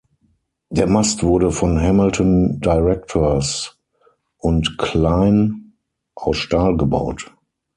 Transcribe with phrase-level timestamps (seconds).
[0.71, 3.77] Der Mast wurde von Hamilton Directors
[4.39, 5.53] und Kline
[6.15, 7.31] aus Stahl gebaut.